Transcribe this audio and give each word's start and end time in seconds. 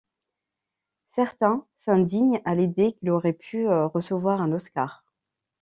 Certains 1.13 1.63
s'indignent 1.85 2.41
à 2.43 2.55
l'idée 2.55 2.93
qu'il 2.93 3.11
aurait 3.11 3.33
pu 3.33 3.67
recevoir 3.69 4.41
un 4.41 4.51
Oscar. 4.51 5.05